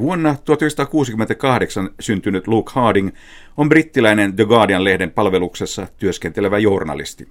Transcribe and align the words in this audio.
Vuonna 0.00 0.36
1968 0.44 1.90
syntynyt 2.00 2.46
Luke 2.46 2.72
Harding 2.74 3.10
on 3.56 3.68
brittiläinen 3.68 4.36
The 4.36 4.44
Guardian-lehden 4.44 5.10
palveluksessa 5.10 5.86
työskentelevä 5.96 6.58
journalisti. 6.58 7.28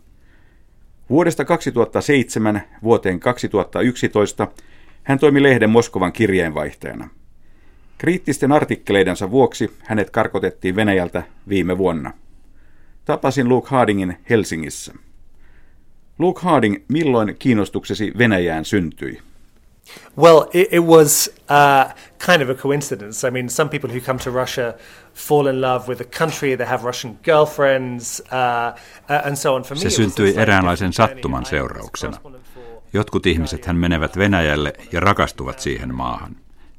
Vuodesta 1.10 1.46
2007 1.46 2.62
vuoteen 2.84 3.20
2011 3.20 4.48
hän 5.04 5.20
toimi 5.20 5.44
lehden 5.44 5.70
Moskovan 5.70 6.14
kirjeenvaihtajana. 6.14 7.10
Kriittisten 7.98 8.52
artikkeleidensa 8.52 9.32
vuoksi 9.32 9.72
hänet 9.80 10.10
karkotettiin 10.10 10.76
Venäjältä 10.76 11.24
viime 11.50 11.78
vuonna. 11.78 12.14
Tapasin 13.06 13.50
Luke 13.50 13.68
Hardingin 13.70 14.18
Helsingissä. 14.30 14.94
Luke 16.20 16.42
Harding, 16.44 16.76
milloin 16.88 17.36
kiinnostuksesi 17.40 18.12
Venäjään 18.18 18.66
syntyi? 18.66 19.29
Well, 20.16 20.50
it, 20.54 20.68
it 20.72 20.84
was 20.84 21.30
uh, 21.50 21.94
kind 22.26 22.42
of 22.42 22.50
a 22.50 22.62
coincidence. 22.62 23.28
I 23.28 23.32
mean, 23.32 23.50
some 23.50 23.70
people 23.70 23.90
who 23.90 24.00
come 24.00 24.20
to 24.20 24.32
Russia 24.32 24.74
fall 25.14 25.48
in 25.48 25.62
love 25.62 25.88
with 25.88 25.98
the 25.98 26.18
country, 26.18 26.58
they 26.58 26.68
have 26.68 26.84
Russian 26.84 27.20
girlfriends, 27.24 28.22
uh, 28.32 28.36
uh 28.36 29.28
and 29.28 29.36
so 29.36 29.56
on. 29.56 29.64
For 29.64 29.78
me, 29.78 29.82
Se 29.82 29.90
syntyi 29.90 30.34
eräänlaisen 30.38 30.94
sattuman 30.94 31.46
seurauksena. 31.46 32.18
Jotkut 32.94 33.26
ihmiset 33.26 33.66
hän 33.66 33.76
menevät 33.76 34.18
Venäjälle 34.18 34.74
ja 34.92 35.00
rakastuvat 35.00 35.60
siihen 35.60 35.96
maahan. 35.96 36.36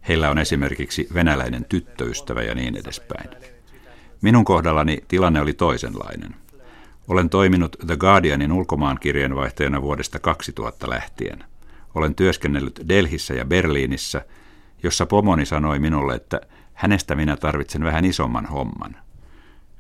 Heillä 0.09 0.31
on 0.31 0.39
esimerkiksi 0.39 1.09
venäläinen 1.15 1.65
tyttöystävä 1.65 2.43
ja 2.43 2.55
niin 2.55 2.77
edespäin. 2.77 3.31
Minun 4.23 4.45
kohdallani 4.45 4.99
tilanne 5.09 5.41
oli 5.41 5.53
toisenlainen. 5.53 6.35
Olen 7.09 7.31
toiminut 7.31 7.77
The 7.87 7.97
Guardianin 7.97 8.53
ulkomaankirjeenvaihtajana 8.53 9.83
vuodesta 9.83 10.19
2000 10.19 10.91
lähtien. 10.91 11.45
Olen 11.95 12.15
työskennellyt 12.15 12.81
Delhissä 12.89 13.35
ja 13.35 13.45
Berliinissä, 13.45 14.25
jossa 14.83 15.07
pomoni 15.07 15.47
sanoi 15.47 15.79
minulle, 15.79 16.15
että 16.15 16.41
hänestä 16.75 17.15
minä 17.15 17.37
tarvitsen 17.37 17.85
vähän 17.85 18.05
isomman 18.05 18.47
homman. 18.47 18.97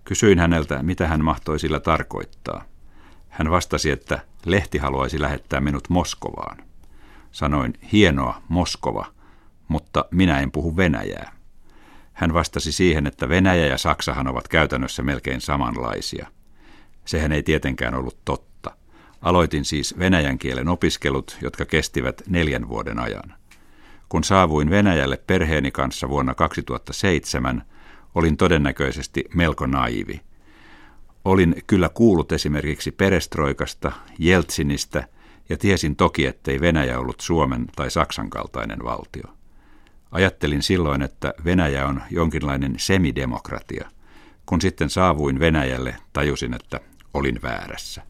Kysyin 0.05 0.39
häneltä, 0.39 0.83
mitä 0.83 1.07
hän 1.07 1.25
mahtoi 1.25 1.59
sillä 1.59 1.81
tarkoittaa. 1.81 2.65
Hän 3.29 3.51
vastasi, 3.51 3.91
että 3.91 4.21
lehti 4.47 4.79
haluaisi 4.79 5.21
lähettää 5.21 5.61
minut 5.61 5.89
Moskovaan. 5.89 6.57
Sanoin, 7.33 7.73
hienoa, 7.93 8.43
Moskova, 8.49 9.07
mutta 9.69 10.05
minä 10.11 10.41
en 10.41 10.51
puhu 10.51 10.77
venäjää. 10.77 11.33
Hän 12.13 12.35
vastasi 12.35 12.73
siihen, 12.73 13.07
että 13.07 13.29
Venäjä 13.29 13.67
ja 13.67 13.79
Saksahan 13.79 14.29
ovat 14.29 14.49
käytännössä 14.49 15.03
melkein 15.03 15.41
samanlaisia. 15.41 16.27
Sehän 17.05 17.33
ei 17.33 17.43
tietenkään 17.43 17.95
ollut 17.95 18.19
totta. 18.25 18.50
Aloitin 19.21 19.65
siis 19.65 19.99
venäjän 19.99 20.39
kielen 20.39 20.69
opiskelut, 20.69 21.39
jotka 21.43 21.65
kestivät 21.65 22.23
neljän 22.29 22.69
vuoden 22.69 22.99
ajan. 22.99 23.35
Kun 24.09 24.25
saavuin 24.25 24.71
Venäjälle 24.71 25.17
perheeni 25.27 25.71
kanssa 25.71 26.09
vuonna 26.09 26.35
2007, 26.35 27.63
olin 28.15 28.37
todennäköisesti 28.37 29.25
melko 29.35 29.67
naivi. 29.67 30.21
Olin 31.25 31.55
kyllä 31.67 31.89
kuullut 31.89 32.33
esimerkiksi 32.33 32.91
perestroikasta, 32.91 33.93
Jeltsinistä 34.19 35.09
ja 35.49 35.57
tiesin 35.57 35.97
toki, 35.97 36.27
ettei 36.27 36.61
Venäjä 36.61 36.99
ollut 36.99 37.21
Suomen 37.21 37.67
tai 37.77 37.91
Saksan 37.91 38.31
kaltainen 38.31 38.85
valtio. 38.85 39.25
Ajattelin 40.11 40.63
silloin, 40.63 41.03
että 41.03 41.35
Venäjä 41.45 41.87
on 41.87 42.03
jonkinlainen 42.11 42.75
semidemokratia. 42.77 43.91
Kun 44.47 44.61
sitten 44.61 44.91
saavuin 44.91 45.41
Venäjälle, 45.41 45.97
tajusin, 46.13 46.55
että 46.55 46.81
olin 47.15 47.43
väärässä. 47.43 48.03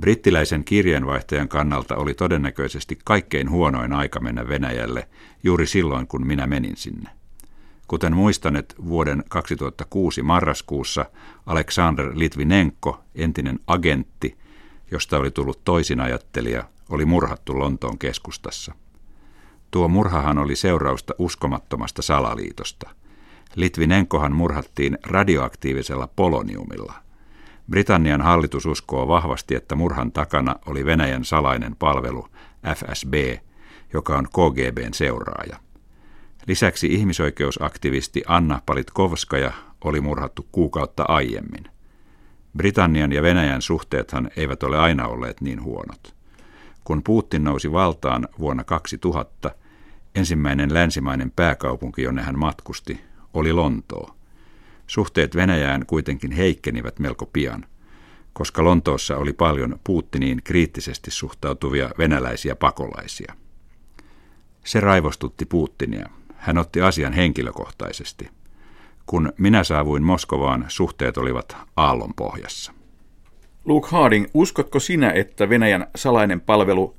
Brittiläisen 0.00 0.64
kirjeenvaihtajan 0.64 1.48
kannalta 1.48 1.96
oli 1.96 2.14
todennäköisesti 2.14 2.98
kaikkein 3.04 3.50
huonoin 3.50 3.92
aika 3.92 4.20
mennä 4.20 4.48
Venäjälle 4.48 5.08
juuri 5.42 5.66
silloin, 5.66 6.06
kun 6.06 6.26
minä 6.26 6.46
menin 6.46 6.76
sinne. 6.76 7.10
Kuten 7.88 8.16
muistanet, 8.16 8.74
vuoden 8.84 9.24
2006 9.28 10.22
marraskuussa 10.22 11.06
Aleksander 11.46 12.10
Litvinenko, 12.14 13.00
entinen 13.14 13.58
agentti, 13.66 14.38
josta 14.90 15.16
oli 15.18 15.30
tullut 15.30 15.64
toisinajattelija, 15.64 16.64
oli 16.88 17.04
murhattu 17.04 17.58
Lontoon 17.58 17.98
keskustassa. 17.98 18.74
Tuo 19.70 19.88
murhahan 19.88 20.38
oli 20.38 20.56
seurausta 20.56 21.14
uskomattomasta 21.18 22.02
salaliitosta. 22.02 22.90
Litvinenkohan 23.54 24.32
murhattiin 24.32 24.98
radioaktiivisella 25.06 26.08
poloniumilla. 26.16 27.03
Britannian 27.70 28.22
hallitus 28.22 28.66
uskoo 28.66 29.08
vahvasti, 29.08 29.54
että 29.54 29.74
murhan 29.74 30.12
takana 30.12 30.56
oli 30.66 30.84
Venäjän 30.84 31.24
salainen 31.24 31.76
palvelu 31.76 32.28
FSB, 32.76 33.14
joka 33.92 34.18
on 34.18 34.24
KGBn 34.24 34.94
seuraaja. 34.94 35.56
Lisäksi 36.46 36.86
ihmisoikeusaktivisti 36.86 38.22
Anna 38.26 38.60
Palitkovskaja 38.66 39.52
oli 39.84 40.00
murhattu 40.00 40.46
kuukautta 40.52 41.04
aiemmin. 41.08 41.64
Britannian 42.56 43.12
ja 43.12 43.22
Venäjän 43.22 43.62
suhteethan 43.62 44.30
eivät 44.36 44.62
ole 44.62 44.78
aina 44.78 45.06
olleet 45.08 45.40
niin 45.40 45.62
huonot. 45.62 46.14
Kun 46.84 47.02
Putin 47.02 47.44
nousi 47.44 47.72
valtaan 47.72 48.28
vuonna 48.38 48.64
2000, 48.64 49.50
ensimmäinen 50.14 50.74
länsimainen 50.74 51.32
pääkaupunki, 51.36 52.02
jonne 52.02 52.22
hän 52.22 52.38
matkusti, 52.38 53.00
oli 53.34 53.52
Lontoo. 53.52 54.16
Suhteet 54.86 55.36
Venäjään 55.36 55.86
kuitenkin 55.86 56.32
heikkenivät 56.32 56.98
melko 56.98 57.26
pian, 57.26 57.66
koska 58.32 58.64
Lontoossa 58.64 59.16
oli 59.16 59.32
paljon 59.32 59.80
Putiniin 59.84 60.40
kriittisesti 60.44 61.10
suhtautuvia 61.10 61.90
venäläisiä 61.98 62.56
pakolaisia. 62.56 63.34
Se 64.64 64.80
raivostutti 64.80 65.44
Putinia. 65.44 66.08
Hän 66.36 66.58
otti 66.58 66.80
asian 66.80 67.12
henkilökohtaisesti. 67.12 68.28
Kun 69.06 69.32
minä 69.38 69.64
saavuin 69.64 70.02
Moskovaan, 70.02 70.64
suhteet 70.68 71.16
olivat 71.16 71.56
aallon 71.76 72.14
pohjassa. 72.14 72.72
Luke 73.64 73.88
Harding, 73.90 74.26
uskotko 74.34 74.80
sinä, 74.80 75.10
että 75.10 75.48
Venäjän 75.48 75.86
salainen 75.96 76.40
palvelu 76.40 76.96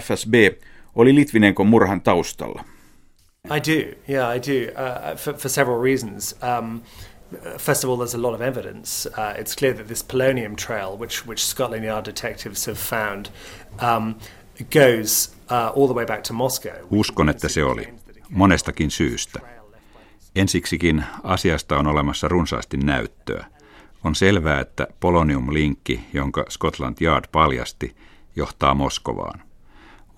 FSB 0.00 0.34
oli 0.94 1.14
Litvinenkon 1.14 1.66
murhan 1.66 2.00
taustalla? 2.00 2.64
I 3.50 3.58
do, 3.60 3.94
yeah, 4.06 4.28
I 4.36 4.38
do, 4.38 4.70
uh, 4.76 5.16
for, 5.16 5.32
for 5.34 5.48
several 5.48 5.78
reasons. 5.78 6.34
Um, 6.42 6.82
first 7.58 7.84
of 7.84 7.90
all, 7.90 7.96
there's 7.96 8.14
a 8.14 8.18
lot 8.18 8.34
of 8.34 8.40
evidence. 8.40 9.06
Uh, 9.06 9.34
it's 9.40 9.54
clear 9.54 9.74
that 9.74 9.86
this 9.88 10.02
polonium 10.02 10.56
trail, 10.56 10.96
which 10.98 11.26
which 11.26 11.44
Scotland 11.44 11.84
Yard 11.84 12.04
detectives 12.04 12.66
have 12.66 12.78
found, 12.78 13.26
um, 13.80 14.14
goes 14.70 15.30
uh, 15.50 15.72
all 15.76 15.86
the 15.86 15.94
way 15.94 16.04
back 16.06 16.22
to 16.22 16.32
Moscow. 16.32 16.72
Uskon, 16.90 17.28
että 17.28 17.48
se 17.48 17.64
oli 17.64 17.94
monestakin 18.30 18.90
syystä. 18.90 19.40
Ensiksikin 20.36 21.04
asiasta 21.22 21.78
on 21.78 21.86
olemassa 21.86 22.28
runsaasti 22.28 22.76
näyttöä. 22.76 23.46
On 24.04 24.14
selvää, 24.14 24.60
että 24.60 24.86
polonium-linkki, 25.00 26.00
jonka 26.12 26.44
Scotland 26.50 26.96
Yard 27.00 27.24
paljasti, 27.32 27.96
johtaa 28.36 28.74
Moskovaan. 28.74 29.47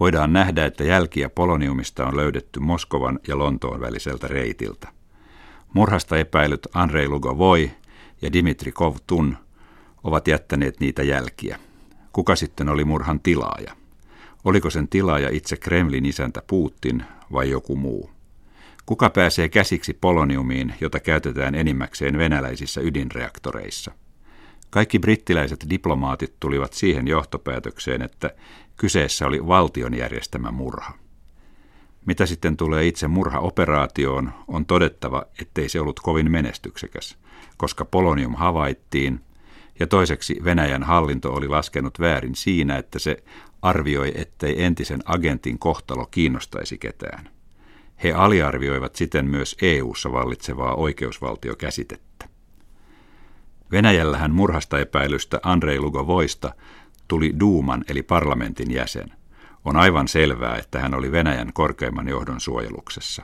Voidaan 0.01 0.33
nähdä, 0.33 0.65
että 0.65 0.85
jälkiä 0.85 1.29
poloniumista 1.29 2.07
on 2.07 2.17
löydetty 2.17 2.61
Moskovan 2.61 3.19
ja 3.29 3.39
Lontoon 3.39 3.81
väliseltä 3.81 4.29
reitiltä. 4.29 4.89
Murhasta 5.73 6.17
epäilyt 6.17 6.67
Andrei 6.75 7.09
Lugovoi 7.09 7.71
ja 8.23 8.33
Dimitri 8.33 8.73
Kovtun 8.73 9.37
ovat 10.05 10.29
jättäneet 10.29 10.81
niitä 10.81 11.03
jälkiä. 11.03 11.59
Kuka 12.13 12.37
sitten 12.37 12.69
oli 12.69 12.85
murhan 12.85 13.21
tilaaja? 13.21 13.73
Oliko 14.45 14.71
sen 14.71 14.89
tilaaja 14.89 15.29
itse 15.31 15.57
Kremlin 15.57 16.07
isäntä 16.07 16.43
Putin 16.47 17.05
vai 17.33 17.51
joku 17.51 17.77
muu? 17.77 18.11
Kuka 18.87 19.11
pääsee 19.11 19.49
käsiksi 19.49 19.95
poloniumiin, 20.01 20.75
jota 20.81 21.01
käytetään 21.01 21.55
enimmäkseen 21.55 22.19
venäläisissä 22.19 22.81
ydinreaktoreissa? 22.81 23.93
Kaikki 24.71 24.99
brittiläiset 24.99 25.67
diplomaatit 25.71 26.35
tulivat 26.41 26.73
siihen 26.73 27.09
johtopäätökseen, 27.09 28.03
että 28.03 28.31
kyseessä 28.77 29.27
oli 29.27 29.47
valtion 29.47 29.95
järjestämä 29.95 30.51
murha. 30.51 30.93
Mitä 32.07 32.27
sitten 32.27 32.57
tulee 32.57 32.87
itse 32.87 33.09
murhaoperaatioon, 33.09 34.33
on 34.49 34.67
todettava, 34.67 35.23
ettei 35.41 35.69
se 35.69 35.81
ollut 35.81 36.01
kovin 36.01 36.31
menestyksekäs, 36.31 37.19
koska 37.57 37.85
polonium 37.85 38.35
havaittiin, 38.35 39.21
ja 39.81 39.87
toiseksi 39.87 40.41
Venäjän 40.45 40.83
hallinto 40.83 41.33
oli 41.33 41.49
laskenut 41.49 42.01
väärin 42.01 42.35
siinä, 42.35 42.77
että 42.77 42.99
se 42.99 43.17
arvioi, 43.63 44.13
ettei 44.15 44.63
entisen 44.63 45.01
agentin 45.05 45.59
kohtalo 45.59 46.07
kiinnostaisi 46.07 46.79
ketään. 46.79 47.31
He 48.05 48.13
aliarvioivat 48.13 48.97
siten 48.97 49.27
myös 49.27 49.57
EU-ssa 49.63 50.13
vallitsevaa 50.13 50.75
oikeusvaltiokäsitettä. 50.75 52.10
Venäjällähän 53.73 54.35
murhasta 54.35 54.79
epäilystä 54.79 55.41
Andrei 55.43 55.81
Lugovoista 55.81 56.55
tuli 57.09 57.35
Duuman 57.41 57.85
eli 57.89 58.03
parlamentin 58.03 58.71
jäsen. 58.71 59.13
On 59.65 59.77
aivan 59.77 60.09
selvää, 60.09 60.57
että 60.57 60.81
hän 60.81 60.95
oli 60.95 61.13
Venäjän 61.13 61.53
korkeimman 61.53 62.09
johdon 62.09 62.41
suojeluksessa. 62.41 63.23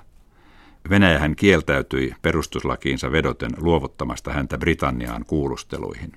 Venäjähän 0.91 1.37
kieltäytyi 1.37 2.15
perustuslakiinsa 2.23 3.13
vedoten 3.13 3.51
luovuttamasta 3.57 4.33
häntä 4.33 4.59
Britanniaan 4.59 5.25
kuulusteluihin. 5.25 6.13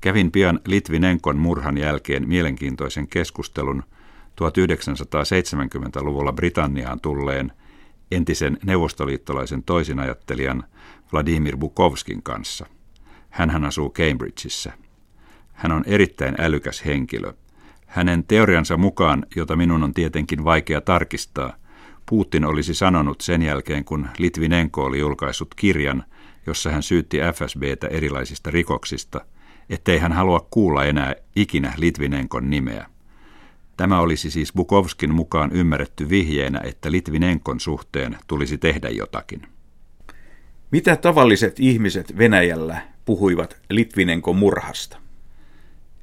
Kävin 0.00 0.32
pian 0.32 0.60
Litvinenkon 0.66 1.38
murhan 1.38 1.78
jälkeen 1.78 2.28
mielenkiintoisen 2.28 3.08
keskustelun 3.08 3.82
1970-luvulla 4.40 6.32
Britanniaan 6.32 7.00
tulleen 7.00 7.52
entisen 8.10 8.58
neuvostoliittolaisen 8.64 9.62
toisinajattelijan 9.62 10.64
Vladimir 11.12 11.56
Bukovskin 11.56 12.22
kanssa. 12.22 12.66
Hänhän 13.38 13.64
asuu 13.64 13.90
Cambridgeissa. 13.90 14.72
Hän 15.52 15.72
on 15.72 15.84
erittäin 15.86 16.34
älykäs 16.38 16.84
henkilö. 16.84 17.32
Hänen 17.86 18.24
teoriansa 18.24 18.76
mukaan, 18.76 19.26
jota 19.36 19.56
minun 19.56 19.84
on 19.84 19.94
tietenkin 19.94 20.44
vaikea 20.44 20.80
tarkistaa, 20.80 21.56
Putin 22.10 22.44
olisi 22.44 22.74
sanonut 22.74 23.20
sen 23.20 23.42
jälkeen, 23.42 23.84
kun 23.84 24.08
Litvinenko 24.18 24.84
oli 24.84 24.98
julkaissut 24.98 25.54
kirjan, 25.54 26.04
jossa 26.46 26.70
hän 26.70 26.82
syytti 26.82 27.18
FSBtä 27.34 27.86
erilaisista 27.86 28.50
rikoksista, 28.50 29.20
ettei 29.70 29.98
hän 29.98 30.12
halua 30.12 30.46
kuulla 30.50 30.84
enää 30.84 31.14
ikinä 31.36 31.72
Litvinenkon 31.76 32.50
nimeä. 32.50 32.86
Tämä 33.76 34.00
olisi 34.00 34.30
siis 34.30 34.52
Bukovskin 34.52 35.14
mukaan 35.14 35.52
ymmärretty 35.52 36.08
vihjeenä, 36.08 36.60
että 36.64 36.92
Litvinenkon 36.92 37.60
suhteen 37.60 38.18
tulisi 38.26 38.58
tehdä 38.58 38.88
jotakin. 38.88 39.42
Mitä 40.70 40.96
tavalliset 40.96 41.60
ihmiset 41.60 42.18
Venäjällä 42.18 42.97
puhuivat 43.08 43.56
Litvinenkon 43.70 44.36
murhasta? 44.36 44.98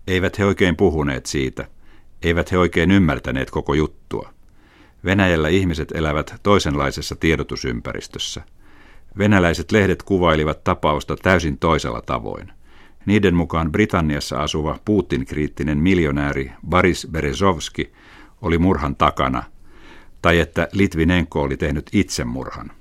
Eivät 0.08 0.40
he 0.40 0.46
oikein 0.46 0.76
puhuneet 0.76 1.26
siitä. 1.26 1.68
Eivät 2.24 2.52
he 2.52 2.58
oikein 2.58 2.92
ymmärtäneet 2.92 3.52
koko 3.52 3.74
juttua. 3.74 4.34
Venäjällä 5.04 5.50
ihmiset 5.50 5.92
elävät 5.92 6.36
toisenlaisessa 6.44 7.16
tiedotusympäristössä. 7.16 8.42
Venäläiset 9.18 9.72
lehdet 9.72 10.04
kuvailivat 10.04 10.64
tapausta 10.64 11.16
täysin 11.16 11.58
toisella 11.58 12.02
tavoin. 12.02 12.52
Niiden 13.06 13.36
mukaan 13.36 13.72
Britanniassa 13.72 14.38
asuva 14.44 14.80
Putin-kriittinen 14.86 15.78
miljonääri 15.78 16.52
Boris 16.70 17.08
Berezovski 17.12 17.94
oli 18.42 18.58
murhan 18.58 18.96
takana, 18.96 19.44
tai 20.22 20.40
että 20.40 20.68
Litvinenko 20.72 21.42
oli 21.42 21.58
tehnyt 21.58 21.90
itsemurhan. 21.94 22.72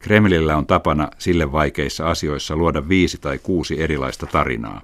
Kremlillä 0.00 0.56
on 0.56 0.66
tapana 0.66 1.08
sille 1.18 1.52
vaikeissa 1.52 2.10
asioissa 2.10 2.56
luoda 2.56 2.88
viisi 2.88 3.18
tai 3.18 3.38
kuusi 3.38 3.82
erilaista 3.82 4.26
tarinaa, 4.26 4.82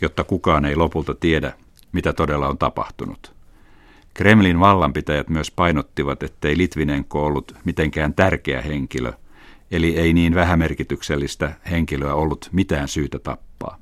jotta 0.00 0.24
kukaan 0.24 0.64
ei 0.64 0.76
lopulta 0.76 1.14
tiedä, 1.14 1.52
mitä 1.92 2.12
todella 2.12 2.48
on 2.48 2.58
tapahtunut. 2.58 3.32
Kremlin 4.14 4.60
vallanpitäjät 4.60 5.28
myös 5.28 5.50
painottivat, 5.50 6.22
ettei 6.22 6.56
Litvinenko 6.58 7.26
ollut 7.26 7.54
mitenkään 7.64 8.14
tärkeä 8.14 8.62
henkilö, 8.62 9.12
eli 9.70 9.96
ei 9.98 10.12
niin 10.12 10.34
vähämerkityksellistä 10.34 11.52
henkilöä 11.70 12.14
ollut 12.14 12.48
mitään 12.52 12.88
syytä 12.88 13.18
tappaa. 13.18 13.78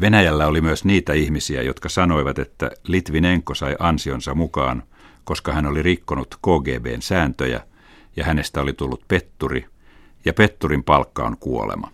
Venäjällä 0.00 0.46
oli 0.46 0.60
myös 0.60 0.84
niitä 0.84 1.12
ihmisiä, 1.12 1.62
jotka 1.62 1.88
sanoivat, 1.88 2.38
että 2.38 2.70
Litvinenko 2.86 3.54
sai 3.54 3.76
ansionsa 3.78 4.34
mukaan, 4.34 4.82
koska 5.24 5.52
hän 5.52 5.66
oli 5.66 5.82
rikkonut 5.82 6.34
KGBn 6.34 7.02
sääntöjä 7.02 7.60
ja 8.16 8.24
hänestä 8.24 8.60
oli 8.60 8.72
tullut 8.72 9.04
petturi, 9.08 9.66
ja 10.24 10.32
petturin 10.32 10.84
palkka 10.84 11.24
on 11.24 11.36
kuolema. 11.40 11.90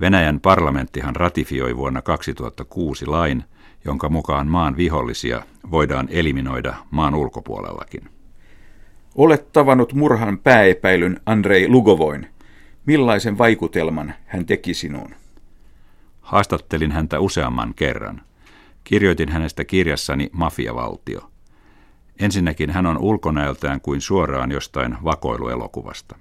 Venäjän 0.00 0.40
parlamenttihan 0.40 1.16
ratifioi 1.16 1.76
vuonna 1.76 2.02
2006 2.02 3.06
lain, 3.06 3.44
jonka 3.84 4.08
mukaan 4.08 4.46
maan 4.46 4.76
vihollisia 4.76 5.42
voidaan 5.70 6.08
eliminoida 6.10 6.74
maan 6.90 7.14
ulkopuolellakin. 7.14 8.10
Olet 9.14 9.52
tavannut 9.52 9.92
murhan 9.92 10.38
pääepäilyn 10.38 11.20
Andrei 11.26 11.68
Lugovoin. 11.68 12.26
Millaisen 12.86 13.38
vaikutelman 13.38 14.14
hän 14.26 14.46
teki 14.46 14.74
sinuun? 14.74 15.14
Haastattelin 16.20 16.92
häntä 16.92 17.20
useamman 17.20 17.74
kerran. 17.74 18.20
Kirjoitin 18.84 19.28
hänestä 19.28 19.64
kirjassani 19.64 20.30
Mafiavaltio. 20.32 21.30
Ensinnäkin 22.18 22.70
hän 22.70 22.86
on 22.86 22.98
ulkonäöltään 22.98 23.80
kuin 23.80 24.00
suoraan 24.00 24.50
jostain 24.50 24.96
vakoiluelokuvasta. 25.04 26.16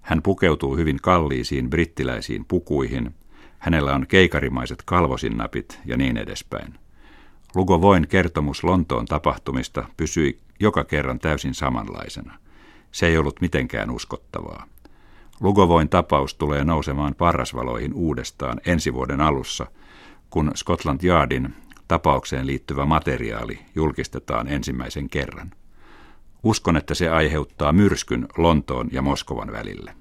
Hän 0.00 0.22
pukeutuu 0.22 0.76
hyvin 0.76 0.98
kalliisiin 1.02 1.70
brittiläisiin 1.70 2.44
pukuihin, 2.44 3.14
hänellä 3.58 3.94
on 3.94 4.06
keikarimaiset 4.06 4.82
kalvosinnapit 4.84 5.80
ja 5.84 5.96
niin 5.96 6.16
edespäin. 6.16 6.74
Lugovoin 7.54 8.08
kertomus 8.08 8.64
Lontoon 8.64 9.06
tapahtumista 9.06 9.84
pysyi 9.96 10.38
joka 10.60 10.84
kerran 10.84 11.18
täysin 11.18 11.54
samanlaisena. 11.54 12.38
Se 12.92 13.06
ei 13.06 13.18
ollut 13.18 13.40
mitenkään 13.40 13.90
uskottavaa. 13.90 14.66
Lugovoin 15.40 15.88
tapaus 15.88 16.34
tulee 16.34 16.64
nousemaan 16.64 17.14
parrasvaloihin 17.14 17.94
uudestaan 17.94 18.60
ensi 18.66 18.94
vuoden 18.94 19.20
alussa, 19.20 19.66
kun 20.30 20.50
Scotland 20.56 21.04
Yardin 21.04 21.54
tapaukseen 21.90 22.46
liittyvä 22.46 22.86
materiaali 22.86 23.58
julkistetaan 23.74 24.48
ensimmäisen 24.48 25.08
kerran. 25.08 25.50
Uskon, 26.42 26.76
että 26.76 26.94
se 26.94 27.08
aiheuttaa 27.08 27.72
myrskyn 27.72 28.26
Lontoon 28.36 28.88
ja 28.92 29.02
Moskovan 29.02 29.52
välille. 29.52 29.92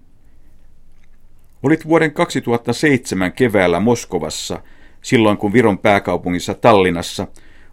Olit 1.63 1.87
vuoden 1.87 2.13
2007 2.13 3.31
keväällä 3.31 3.79
Moskovassa, 3.79 4.61
silloin 5.01 5.37
kun 5.37 5.53
Viron 5.53 5.77
pääkaupungissa 5.77 6.53
Tallinnassa 6.53 7.27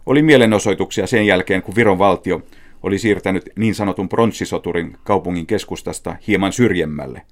oli 0.05 0.21
mielenosoituksia 0.21 1.07
sen 1.07 1.27
jälkeen, 1.27 1.61
kun 1.61 1.75
Viron 1.75 1.99
valtio 1.99 2.41
oli 2.83 2.99
siirtänyt 2.99 3.49
niin 3.55 3.75
sanotun 3.75 4.09
pronssisoturin 4.09 4.97
kaupungin 5.03 5.45
keskustasta 5.45 6.15
hieman 6.27 6.53
syrjemmälle– 6.53 7.21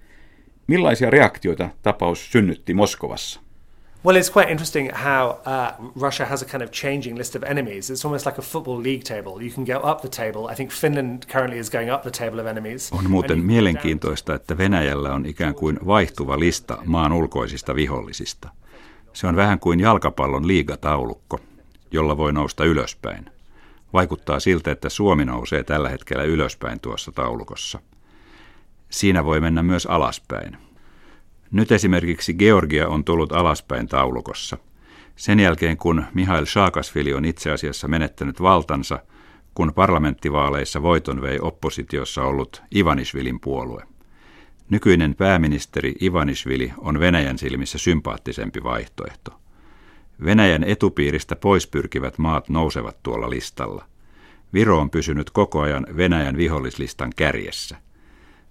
Millaisia 0.67 1.09
reaktioita 1.09 1.69
tapaus 1.83 2.31
synnytti 2.31 2.73
Moskovassa? 2.73 3.44
Well, 4.05 4.17
it's 4.17 4.29
quite 4.29 4.51
interesting 4.51 4.91
how 4.93 5.39
uh, 5.45 5.71
Russia 5.95 6.25
has 6.25 6.41
a 6.41 6.45
kind 6.45 6.63
of 6.63 6.69
changing 6.71 7.15
list 7.17 7.35
of 7.35 7.43
enemies. 7.43 7.89
It's 7.89 8.05
almost 8.05 8.25
like 8.25 8.37
a 8.37 8.41
football 8.41 8.77
league 8.77 9.03
table. 9.03 9.41
You 9.41 9.51
can 9.51 9.65
go 9.65 9.79
up 9.91 10.01
the 10.01 10.09
table. 10.09 10.51
I 10.51 10.55
think 10.55 10.71
Finland 10.71 11.25
currently 11.27 11.59
is 11.59 11.69
going 11.69 11.93
up 11.93 12.03
the 12.03 12.11
table 12.11 12.39
of 12.39 12.47
enemies. 12.47 12.91
On 12.91 13.09
muuten 13.09 13.39
mielenkiintoista, 13.39 14.35
että 14.35 14.57
Venäjällä 14.57 15.13
on 15.13 15.25
ikään 15.25 15.55
kuin 15.55 15.79
vaihtuva 15.85 16.39
lista 16.39 16.77
maan 16.85 17.13
ulkoisista 17.13 17.75
vihollisista. 17.75 18.49
Se 19.13 19.27
on 19.27 19.35
vähän 19.35 19.59
kuin 19.59 19.79
jalkapallon 19.79 20.47
liigataulukko, 20.47 21.39
jolla 21.91 22.17
voi 22.17 22.33
nousta 22.33 22.65
ylöspäin. 22.65 23.25
Vaikuttaa 23.93 24.39
siltä, 24.39 24.71
että 24.71 24.89
Suomi 24.89 25.25
nousee 25.25 25.63
tällä 25.63 25.89
hetkellä 25.89 26.23
ylöspäin 26.23 26.79
tuossa 26.79 27.11
taulukossa– 27.11 27.79
Siinä 28.89 29.25
voi 29.25 29.39
mennä 29.39 29.63
myös 29.63 29.85
alaspäin. 29.85 30.57
Nyt 31.55 31.71
esimerkiksi 31.71 32.33
Georgia 32.33 32.87
on 32.87 33.03
tullut 33.03 33.31
alaspäin 33.31 33.87
taulukossa. 33.87 34.57
Sen 35.15 35.39
jälkeen, 35.39 35.77
kun 35.77 36.05
Mihail 36.13 36.45
Saakasvili 36.45 37.13
on 37.13 37.25
itse 37.25 37.51
asiassa 37.51 37.87
menettänyt 37.87 38.41
valtansa, 38.41 38.99
kun 39.53 39.73
parlamenttivaaleissa 39.75 40.81
voiton 40.81 41.21
vei 41.21 41.39
oppositiossa 41.41 42.23
ollut 42.23 42.63
Ivanisvilin 42.75 43.39
puolue. 43.39 43.83
Nykyinen 44.69 45.15
pääministeri 45.15 45.95
Ivanisvili 46.01 46.73
on 46.77 46.99
Venäjän 46.99 47.37
silmissä 47.37 47.77
sympaattisempi 47.77 48.63
vaihtoehto. 48.63 49.39
Venäjän 50.25 50.63
etupiiristä 50.63 51.35
pois 51.35 51.67
pyrkivät 51.67 52.17
maat 52.17 52.49
nousevat 52.49 53.03
tuolla 53.03 53.29
listalla. 53.29 53.85
Viro 54.53 54.79
on 54.79 54.89
pysynyt 54.89 55.29
koko 55.29 55.61
ajan 55.61 55.87
Venäjän 55.97 56.37
vihollislistan 56.37 57.11
kärjessä. 57.15 57.77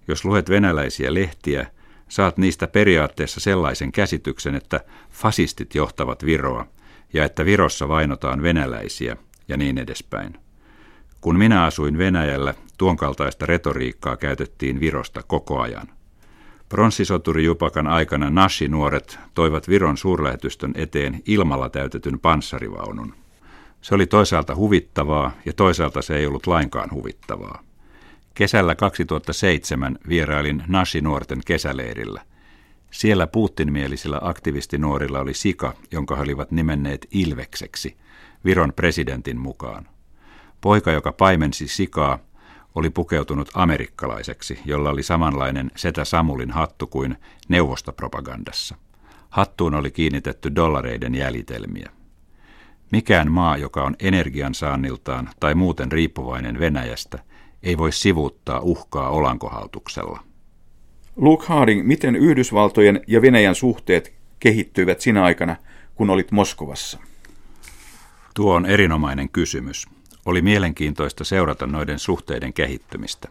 Jos 0.09 0.25
luet 0.25 0.51
venäläisiä 0.51 1.15
lehtiä, 1.15 1.67
saat 2.09 2.39
niistä 2.39 2.67
periaatteessa 2.67 3.41
sellaisen 3.41 3.93
käsityksen, 3.93 4.55
että 4.55 4.81
fasistit 5.11 5.75
johtavat 5.75 6.25
Viroa 6.25 6.67
ja 7.13 7.25
että 7.25 7.45
Virossa 7.45 7.89
vainotaan 7.89 8.43
venäläisiä 8.43 9.17
ja 9.49 9.57
niin 9.57 9.79
edespäin. 9.79 10.39
Kun 11.21 11.39
minä 11.39 11.65
asuin 11.65 11.99
Venäjällä, 11.99 12.55
tuon 12.79 12.97
kaltaista 12.97 13.47
retoriikkaa 13.47 14.17
käytettiin 14.17 14.81
Virosta 14.81 15.23
koko 15.27 15.61
ajan. 15.61 15.89
Pronssisoturi 16.69 17.45
Jupakan 17.45 17.87
aikana 17.87 18.31
Nashi-nuoret 18.31 19.19
toivat 19.35 19.69
Viron 19.69 19.97
suurlähetystön 19.97 20.73
eteen 20.75 21.23
ilmalla 21.27 21.69
täytetyn 21.69 22.19
panssarivaunun. 22.19 23.15
Se 23.81 23.95
oli 23.95 24.07
toisaalta 24.07 24.55
huvittavaa 24.55 25.33
ja 25.47 25.53
toisaalta 25.53 26.03
se 26.03 26.17
ei 26.17 26.27
ollut 26.27 26.47
lainkaan 26.47 26.91
huvittavaa. 26.91 27.63
Kesällä 28.35 28.75
2007 28.75 29.99
vierailin 30.09 30.65
Nashi-nuorten 30.67 31.41
kesäleirillä. 31.47 32.23
Siellä 32.91 33.27
Putin-mielisillä 33.27 34.19
aktivistinuorilla 34.23 35.21
oli 35.21 35.35
sika, 35.35 35.75
jonka 35.91 36.17
he 36.17 36.23
olivat 36.23 36.51
nimenneet 36.51 37.07
Ilvekseksi, 37.11 37.97
Viron 38.45 38.73
presidentin 38.77 39.39
mukaan. 39.39 39.89
Poika, 40.61 40.93
joka 40.93 41.13
paimensi 41.13 41.69
sikaa, 41.69 42.19
oli 42.75 42.91
pukeutunut 42.91 43.51
amerikkalaiseksi, 43.55 44.59
jolla 44.65 44.91
oli 44.91 45.03
samanlainen 45.03 45.71
Setä 45.77 46.05
Samulin 46.05 46.51
hattu 46.51 46.87
kuin 46.87 47.17
neuvostopropagandassa. 47.49 48.77
Hattuun 49.31 49.75
oli 49.75 49.91
kiinnitetty 49.91 50.55
dollareiden 50.55 51.15
jäljitelmiä. 51.15 51.91
Mikään 52.93 53.33
maa, 53.33 53.57
joka 53.57 53.83
on 53.83 53.97
energiansaanniltaan 53.99 55.31
tai 55.41 55.55
muuten 55.55 55.93
riippuvainen 55.93 56.59
Venäjästä– 56.59 57.19
ei 57.65 57.79
voi 57.79 57.93
sivuuttaa 57.93 58.61
uhkaa 58.61 59.11
olankohautuksella. 59.11 60.21
Luke 61.17 61.47
Harding, 61.47 61.87
miten 61.87 62.17
Yhdysvaltojen 62.17 63.01
ja 63.07 63.23
Venäjän 63.23 63.55
suhteet 63.55 64.15
kehittyivät 64.41 65.01
sinä 65.01 65.25
aikana, 65.25 65.57
kun 65.95 66.11
olit 66.11 66.33
Moskovassa? 66.33 66.99
Tuo 68.35 68.55
on 68.55 68.67
erinomainen 68.67 69.29
kysymys. 69.29 69.87
Oli 70.27 70.43
mielenkiintoista 70.43 71.25
seurata 71.25 71.67
noiden 71.67 71.99
suhteiden 71.99 72.53
kehittymistä. 72.53 73.29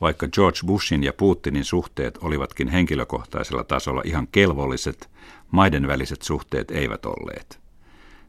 Vaikka 0.00 0.28
George 0.28 0.58
Bushin 0.66 1.02
ja 1.02 1.12
Putinin 1.12 1.64
suhteet 1.64 2.18
olivatkin 2.22 2.68
henkilökohtaisella 2.68 3.64
tasolla 3.64 4.02
ihan 4.04 4.28
kelvolliset, 4.32 5.10
maiden 5.50 5.86
väliset 5.86 6.22
suhteet 6.22 6.70
eivät 6.70 7.06
olleet. 7.06 7.60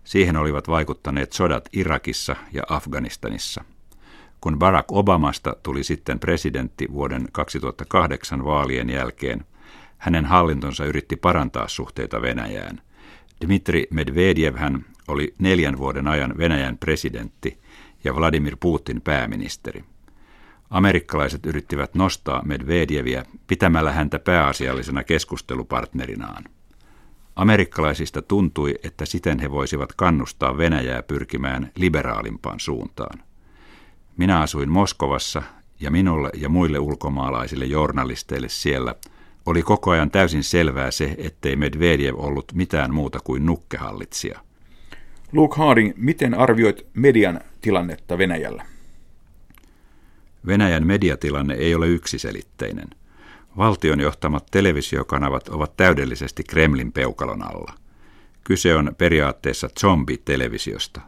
Siihen 0.03 0.38
olivat 0.38 0.67
vaikuttaneet 0.67 1.33
sodat 1.33 1.69
Irakissa 1.73 2.35
ja 2.53 2.63
Afganistanissa. 2.69 3.63
Kun 4.41 4.60
Barack 4.60 4.91
Obamasta 4.91 5.55
tuli 5.63 5.83
sitten 5.83 6.19
presidentti 6.19 6.88
vuoden 6.91 7.27
2008 7.31 8.45
vaalien 8.45 8.89
jälkeen, 8.89 9.45
hänen 9.98 10.25
hallintonsa 10.25 10.86
yritti 10.86 11.15
parantaa 11.15 11.67
suhteita 11.67 12.21
Venäjään. 12.21 12.81
Dmitri 13.45 13.88
Medvedev 13.89 14.55
hän 14.55 14.86
oli 15.07 15.33
neljän 15.39 15.77
vuoden 15.77 16.07
ajan 16.07 16.33
Venäjän 16.38 16.77
presidentti 16.77 17.60
ja 18.03 18.15
Vladimir 18.15 18.57
Putin 18.60 19.01
pääministeri. 19.01 19.83
Amerikkalaiset 20.69 21.45
yrittivät 21.45 21.95
nostaa 21.95 22.43
Medvedevia 22.45 23.25
pitämällä 23.48 23.91
häntä 23.91 24.19
pääasiallisena 24.19 25.03
keskustelupartnerinaan. 25.03 26.43
Amerikkalaisista 27.36 28.21
tuntui, 28.21 28.75
että 28.83 29.05
siten 29.05 29.39
he 29.39 29.51
voisivat 29.51 29.93
kannustaa 29.93 30.57
Venäjää 30.57 31.03
pyrkimään 31.03 31.71
liberaalimpaan 31.75 32.60
suuntaan. 32.60 33.30
Minä 34.18 34.39
asuin 34.39 34.70
Moskovassa 34.70 35.41
ja 35.80 35.91
minulle 35.91 36.30
ja 36.38 36.50
muille 36.50 36.80
ulkomaalaisille 36.80 37.65
journalisteille 37.65 38.50
siellä 38.50 38.96
oli 39.46 39.62
koko 39.62 39.91
ajan 39.91 40.12
täysin 40.12 40.44
selvää 40.44 40.91
se, 40.91 41.15
ettei 41.18 41.56
Medvedev 41.56 42.15
ollut 42.15 42.53
mitään 42.53 42.94
muuta 42.94 43.20
kuin 43.24 43.46
nukkehallitsija. 43.46 44.39
Luke 45.32 45.56
Harding, 45.58 45.94
miten 45.98 46.34
arvioit 46.34 46.86
median 46.94 47.41
tilannetta 47.62 48.18
Venäjällä? 48.18 48.65
Venäjän 50.48 50.88
mediatilanne 50.88 51.53
ei 51.53 51.75
ole 51.75 51.88
yksiselitteinen. 51.88 52.88
Valtion 53.58 54.00
johtamat 54.00 54.46
televisiokanavat 54.51 55.50
ovat 55.50 55.77
täydellisesti 55.77 56.44
Kremlin 56.44 56.91
peukalon 56.91 57.44
alla. 57.44 57.74
Kyse 58.44 58.75
on 58.75 58.96
periaatteessa 58.98 59.70
zombi-televisiosta. 59.80 61.01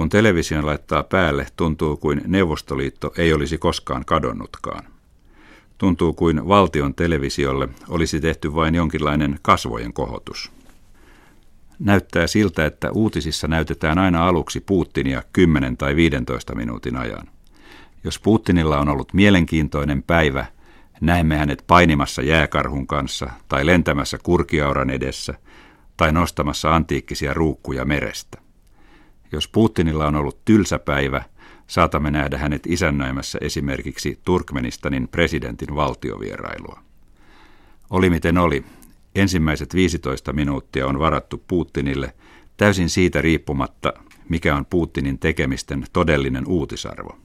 Kun 0.00 0.08
television 0.08 0.66
laittaa 0.66 1.02
päälle, 1.02 1.46
tuntuu 1.56 1.96
kuin 1.96 2.22
Neuvostoliitto 2.26 3.12
ei 3.18 3.32
olisi 3.32 3.58
koskaan 3.58 4.04
kadonnutkaan. 4.04 4.84
Tuntuu 5.78 6.12
kuin 6.12 6.48
valtion 6.48 6.94
televisiolle 6.94 7.68
olisi 7.88 8.20
tehty 8.20 8.54
vain 8.54 8.74
jonkinlainen 8.74 9.38
kasvojen 9.42 9.92
kohotus. 9.92 10.52
Näyttää 11.78 12.26
siltä, 12.26 12.66
että 12.66 12.90
uutisissa 12.90 13.48
näytetään 13.48 13.98
aina 13.98 14.28
aluksi 14.28 14.60
Putinia 14.60 15.22
10 15.32 15.76
tai 15.76 15.96
15 15.96 16.54
minuutin 16.54 16.96
ajan. 16.96 17.26
Jos 18.04 18.18
Putinilla 18.18 18.78
on 18.78 18.88
ollut 18.88 19.14
mielenkiintoinen 19.14 20.02
päivä, 20.02 20.46
näemme 21.00 21.36
hänet 21.36 21.64
painimassa 21.66 22.22
jääkarhun 22.22 22.86
kanssa 22.86 23.30
tai 23.48 23.66
lentämässä 23.66 24.18
kurkiauran 24.22 24.90
edessä 24.90 25.34
tai 25.96 26.12
nostamassa 26.12 26.74
antiikkisia 26.74 27.34
ruukkuja 27.34 27.84
merestä. 27.84 28.49
Jos 29.32 29.48
Putinilla 29.48 30.06
on 30.06 30.16
ollut 30.16 30.44
tylsä 30.44 30.78
päivä, 30.78 31.24
saatamme 31.66 32.10
nähdä 32.10 32.38
hänet 32.38 32.66
isännöimässä 32.66 33.38
esimerkiksi 33.42 34.20
Turkmenistanin 34.24 35.08
presidentin 35.08 35.76
valtiovierailua. 35.76 36.80
Oli 37.90 38.10
miten 38.10 38.38
oli, 38.38 38.64
ensimmäiset 39.14 39.74
15 39.74 40.32
minuuttia 40.32 40.86
on 40.86 40.98
varattu 40.98 41.44
Putinille 41.48 42.14
täysin 42.56 42.88
siitä 42.88 43.20
riippumatta, 43.20 43.92
mikä 44.28 44.56
on 44.56 44.66
Putinin 44.66 45.18
tekemisten 45.18 45.84
todellinen 45.92 46.44
uutisarvo. 46.46 47.18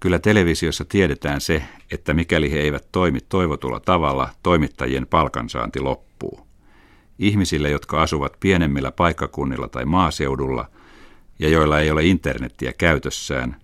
Kyllä 0.00 0.18
televisiossa 0.18 0.84
tiedetään 0.84 1.40
se, 1.40 1.62
että 1.92 2.14
mikäli 2.14 2.50
he 2.52 2.58
eivät 2.58 2.88
toimi 2.92 3.18
toivotulla 3.28 3.80
tavalla, 3.80 4.28
toimittajien 4.42 5.06
palkansaanti 5.06 5.80
loppuu. 5.80 6.46
Ihmisille, 7.18 7.70
jotka 7.70 8.02
asuvat 8.02 8.36
pienemmillä 8.40 8.92
paikkakunnilla 8.92 9.68
tai 9.68 9.84
maaseudulla 9.84 10.68
ja 11.40 11.48
joilla 11.48 11.80
ei 11.80 11.90
ole 11.90 12.04
internettiä 12.04 12.72
käytössään, 12.78 13.56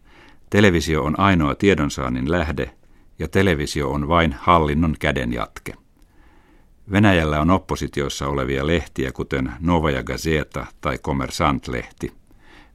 televisio 0.51 1.05
on 1.05 1.21
ainoa 1.21 1.55
tiedonsaannin 1.55 2.31
lähde 2.31 2.71
ja 3.19 3.29
televisio 3.29 3.91
on 3.91 4.09
vain 4.09 4.33
hallinnon 4.39 4.97
käden 5.01 5.33
jatke. 5.33 5.73
Venäjällä 6.93 7.41
on 7.41 7.51
oppositiossa 7.51 8.29
olevia 8.29 8.67
lehtiä, 8.67 9.13
kuten 9.13 9.53
Novaja 9.61 10.03
Gazeta 10.03 10.67
tai 10.81 10.99
Kommersant-lehti. 10.99 12.13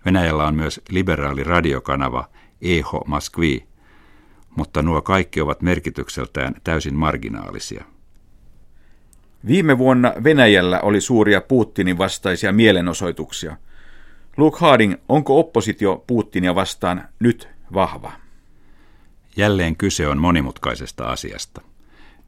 Venäjällä 0.06 0.48
on 0.48 0.56
myös 0.56 0.82
liberaali 0.90 1.44
radiokanava– 1.44 2.28
Eho 2.62 3.04
Moskvi, 3.08 3.66
mutta 4.56 4.82
nuo 4.82 5.02
kaikki 5.02 5.42
ovat 5.42 5.62
merkitykseltään 5.62 6.56
täysin 6.64 6.96
marginaalisia. 6.96 7.86
Viime 9.48 9.78
vuonna 9.78 10.14
Venäjällä 10.24 10.80
oli 10.80 11.02
suuria 11.02 11.42
Putinin 11.42 11.98
vastaisia 11.98 12.52
mielenosoituksia. 12.52 13.58
Luke 14.38 14.58
Harding, 14.62 14.96
onko 15.10 15.40
oppositio 15.40 16.04
Putinia 16.08 16.56
vastaan 16.56 17.04
nyt 17.20 17.50
vahva? 17.74 18.12
Jälleen 19.38 19.76
kyse 19.76 20.08
on 20.08 20.18
monimutkaisesta 20.18 21.06
asiasta. 21.06 21.62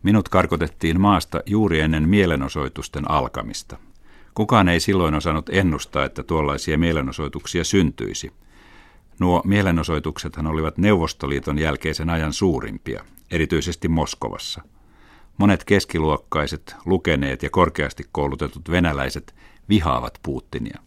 Minut 0.04 0.30
karkotettiin 0.30 1.02
maasta 1.02 1.42
juuri 1.46 1.80
ennen 1.80 2.10
mielenosoitusten 2.10 3.12
alkamista. 3.12 3.78
Kukaan 4.34 4.70
ei 4.70 4.80
silloin 4.80 5.16
osannut 5.16 5.50
ennustaa, 5.50 6.06
että 6.06 6.24
tuollaisia 6.24 6.78
mielenosoituksia 6.78 7.64
syntyisi– 7.64 8.32
Nuo 9.20 9.42
mielenosoituksethan 9.46 10.48
olivat 10.48 10.78
Neuvostoliiton 10.78 11.60
jälkeisen 11.60 12.10
ajan 12.10 12.34
suurimpia, 12.34 13.04
erityisesti 13.32 13.88
Moskovassa. 13.88 14.62
Monet 15.38 15.64
keskiluokkaiset, 15.64 16.76
lukeneet 16.86 17.44
ja 17.44 17.50
korkeasti 17.50 18.04
koulutetut 18.12 18.72
venäläiset 18.72 19.36
vihaavat 19.70 20.20
Putinia. 20.24 20.80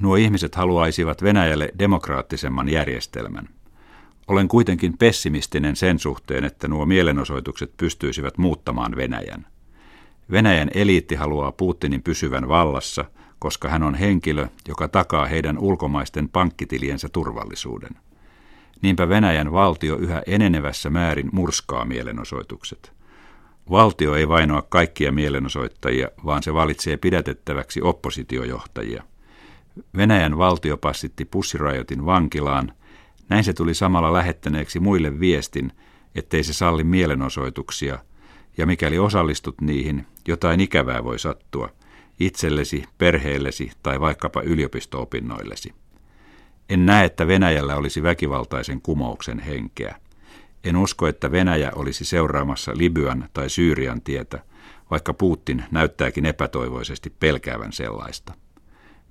Nuo 0.00 0.16
ihmiset 0.16 0.54
haluaisivat 0.54 1.22
Venäjälle 1.22 1.72
demokraattisemman 1.78 2.68
järjestelmän. 2.68 3.48
Olen 4.28 4.48
kuitenkin 4.48 4.98
pessimistinen 4.98 5.76
sen 5.76 5.98
suhteen, 5.98 6.44
että 6.44 6.68
nuo 6.68 6.86
mielenosoitukset 6.86 7.76
pystyisivät 7.76 8.38
muuttamaan 8.38 8.96
Venäjän. 8.96 9.46
Venäjän 10.30 10.70
eliitti 10.74 11.14
haluaa 11.14 11.52
Putinin 11.52 12.02
pysyvän 12.02 12.48
vallassa– 12.48 13.04
koska 13.40 13.68
hän 13.68 13.82
on 13.82 13.94
henkilö, 13.94 14.48
joka 14.68 14.88
takaa 14.88 15.26
heidän 15.26 15.58
ulkomaisten 15.58 16.28
pankkitiliensä 16.28 17.08
turvallisuuden. 17.08 17.90
Niinpä 18.82 19.08
Venäjän 19.08 19.52
valtio 19.52 19.96
yhä 19.96 20.22
enenevässä 20.26 20.90
määrin 20.90 21.28
murskaa 21.32 21.84
mielenosoitukset. 21.84 22.92
Valtio 23.70 24.14
ei 24.14 24.28
vainoa 24.28 24.62
kaikkia 24.62 25.12
mielenosoittajia, 25.12 26.08
vaan 26.24 26.42
se 26.42 26.54
valitsee 26.54 26.96
pidätettäväksi 26.96 27.82
oppositiojohtajia. 27.82 29.02
Venäjän 29.96 30.38
valtio 30.38 30.76
passitti 30.76 31.24
pussirajoitin 31.24 32.06
vankilaan, 32.06 32.72
näin 33.28 33.44
se 33.44 33.52
tuli 33.52 33.74
samalla 33.74 34.12
lähettäneeksi 34.12 34.80
muille 34.80 35.20
viestin, 35.20 35.72
ettei 36.14 36.44
se 36.44 36.52
salli 36.52 36.84
mielenosoituksia, 36.84 37.98
ja 38.56 38.66
mikäli 38.66 38.98
osallistut 38.98 39.60
niihin, 39.60 40.06
jotain 40.28 40.60
ikävää 40.60 41.04
voi 41.04 41.18
sattua– 41.18 41.68
itsellesi, 42.20 42.84
perheellesi 42.98 43.70
tai 43.82 44.00
vaikkapa 44.00 44.42
yliopisto-opinnoillesi. 44.42 45.74
En 46.68 46.86
näe, 46.86 47.04
että 47.04 47.26
Venäjällä 47.26 47.76
olisi 47.76 48.02
väkivaltaisen 48.02 48.80
kumouksen 48.80 49.38
henkeä. 49.38 49.96
En 50.64 50.76
usko, 50.76 51.06
että 51.06 51.32
Venäjä 51.32 51.72
olisi 51.74 52.04
seuraamassa 52.04 52.72
Libyan 52.74 53.28
tai 53.32 53.50
Syyrian 53.50 54.02
tietä, 54.02 54.44
vaikka 54.90 55.14
Putin 55.14 55.64
näyttääkin 55.70 56.26
epätoivoisesti 56.26 57.10
pelkäävän 57.20 57.72
sellaista. 57.72 58.34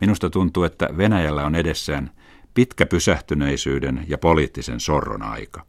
Minusta 0.02 0.30
tuntuu, 0.30 0.64
että 0.64 0.90
Venäjällä 0.98 1.46
on 1.46 1.56
edessään 1.56 2.12
pitkä 2.54 2.86
pysähtyneisyyden 2.86 4.06
ja 4.08 4.18
poliittisen 4.18 4.80
sorron 4.80 5.22
aika. 5.22 5.66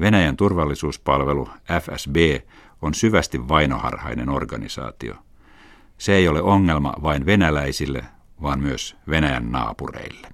Venäjän 0.00 0.36
turvallisuuspalvelu 0.36 1.48
FSB 1.82 2.16
on 2.82 2.94
syvästi 2.94 3.48
vainoharhainen 3.48 4.28
organisaatio– 4.28 5.14
se 6.00 6.12
ei 6.12 6.28
ole 6.28 6.42
ongelma 6.42 6.94
vain 7.02 7.26
venäläisille, 7.26 8.04
vaan 8.42 8.60
myös 8.60 8.96
Venäjän 9.08 9.52
naapureille. 9.52 10.28